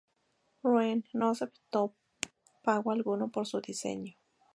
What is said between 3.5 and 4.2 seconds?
diseño.